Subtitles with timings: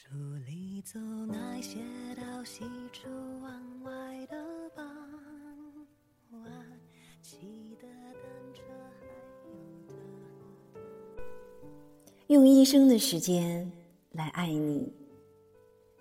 [0.00, 0.14] 书
[0.46, 1.80] 里走那些
[2.14, 2.62] 到喜
[2.92, 3.08] 出
[3.42, 3.90] 望外
[4.26, 4.36] 的
[4.72, 4.86] 傍
[6.30, 6.40] 晚，
[7.20, 7.36] 骑
[7.82, 8.22] 的单
[8.54, 8.62] 车
[9.00, 9.08] 还
[10.78, 11.20] 有。
[12.28, 13.68] 用一生的时间
[14.12, 14.94] 来爱你，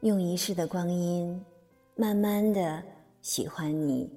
[0.02, 1.44] 用一世的光阴
[1.96, 2.84] 慢慢的
[3.24, 4.08] 喜欢你，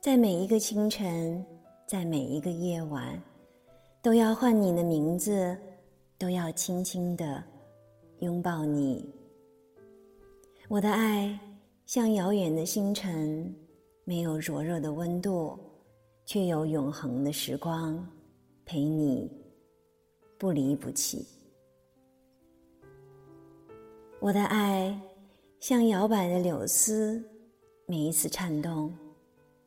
[0.00, 1.46] 在每一个清晨，
[1.86, 3.22] 在每一个夜晚，
[4.02, 5.56] 都要唤你的名字，
[6.18, 7.42] 都要轻轻的
[8.20, 9.04] 拥抱你。
[10.68, 11.38] 我的爱
[11.84, 13.54] 像遥远的星辰，
[14.04, 15.58] 没有灼热的温度，
[16.24, 18.02] 却有永恒的时光
[18.64, 19.30] 陪你。
[20.38, 21.26] 不离不弃，
[24.20, 24.98] 我的爱
[25.60, 27.22] 像摇摆的柳丝，
[27.84, 28.90] 每一次颤动，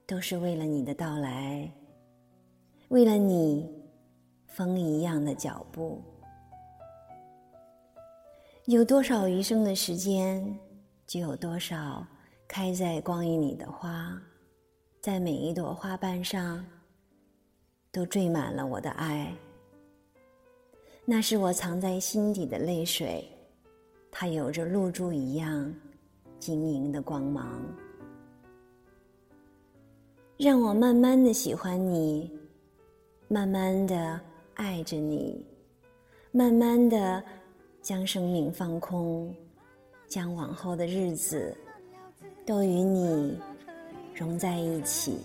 [0.07, 1.71] 都是为了你的到来，
[2.87, 3.69] 为了你
[4.47, 6.01] 风一样的脚步。
[8.67, 10.57] 有多少余生的时间，
[11.05, 12.05] 就有多少
[12.47, 14.17] 开在光阴里的花，
[15.01, 16.65] 在每一朵花瓣上，
[17.91, 19.35] 都缀满了我的爱。
[21.03, 23.27] 那是我藏在心底的泪水，
[24.09, 25.73] 它有着露珠一样
[26.39, 27.61] 晶莹的光芒。
[30.37, 32.31] 让我慢慢的喜欢你，
[33.27, 34.17] 慢慢的
[34.53, 35.45] 爱着你，
[36.31, 37.21] 慢慢的
[37.83, 39.29] 将生命放空，
[40.07, 41.53] 将往后的日子
[42.45, 43.37] 都与你
[44.15, 45.17] 融在一起。